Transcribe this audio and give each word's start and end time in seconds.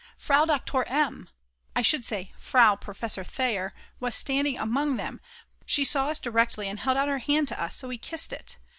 Frau 0.17 0.45
Doktor 0.45 0.83
M., 0.87 1.29
I 1.75 1.83
should 1.83 2.03
say 2.05 2.31
Frau 2.35 2.75
Professor 2.75 3.23
Theyer, 3.23 3.71
was 3.99 4.15
standing 4.15 4.57
among 4.57 4.97
them, 4.97 5.21
she 5.63 5.85
saw 5.85 6.07
us 6.07 6.17
directly 6.17 6.67
and 6.67 6.79
held 6.79 6.97
out 6.97 7.07
her 7.07 7.19
hand 7.19 7.49
to 7.49 7.61
us 7.63 7.75
so 7.75 7.87
we 7.87 7.99
kissed 7.99 8.33
it. 8.33 8.57